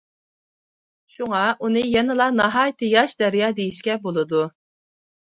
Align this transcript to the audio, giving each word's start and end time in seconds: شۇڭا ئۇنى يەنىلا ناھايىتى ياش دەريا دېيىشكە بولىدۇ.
شۇڭا 1.15 1.41
ئۇنى 1.67 1.83
يەنىلا 1.95 2.25
ناھايىتى 2.37 2.89
ياش 2.93 3.13
دەريا 3.19 3.51
دېيىشكە 3.61 3.99
بولىدۇ. 4.07 4.41